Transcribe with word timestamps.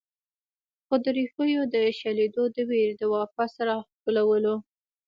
خو 0.85 0.95
د 1.03 1.05
ريښو 1.15 1.43
د 1.73 1.75
شلېدو 1.99 2.43
د 2.55 2.57
وېرې 2.69 2.93
د 2.97 3.03
واپس 3.13 3.51
راښکلو 3.67 4.55